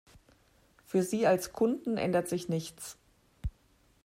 Für 0.83 1.03
Sie 1.03 1.27
als 1.27 1.53
Kunden 1.53 1.97
ändert 1.97 2.27
sich 2.27 2.49
nichts. 2.49 2.97